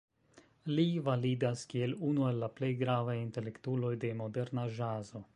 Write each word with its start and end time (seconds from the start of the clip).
Li 0.77 0.85
validas 1.07 1.65
kiel 1.73 1.93
unu 2.07 2.25
el 2.29 2.41
la 2.43 2.49
plej 2.59 2.69
gravaj 2.79 3.17
intelektuloj 3.19 3.91
de 4.05 4.11
moderna 4.23 4.65
ĵazo. 4.79 5.23